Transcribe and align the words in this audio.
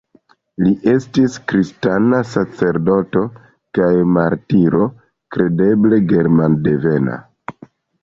Li 0.61 0.69
estis 0.93 1.35
kristana 1.51 2.23
sacerdoto 2.31 3.23
kaj 3.81 3.93
martiro, 4.17 4.91
kredeble 5.37 6.05
germandevena. 6.17 7.25